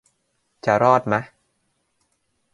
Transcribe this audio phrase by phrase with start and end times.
[0.65, 1.21] จะรอดมะ